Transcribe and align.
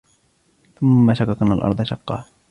ثُمَّ 0.79 1.13
شَقَقْنَا 1.13 1.53
الأَرْضَ 1.53 1.81
شَقًّا 1.83 2.25